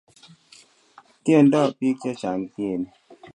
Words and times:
Tiendos 1.23 1.69
bik 1.79 1.97
chechang 2.01 2.41
tieni 2.53 2.89